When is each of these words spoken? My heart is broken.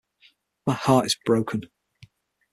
My 0.65 0.73
heart 0.73 1.05
is 1.05 1.13
broken. 1.25 1.69